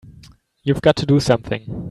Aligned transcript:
You've 0.63 0.81
got 0.81 0.95
to 0.95 1.05
do 1.05 1.19
something! 1.19 1.79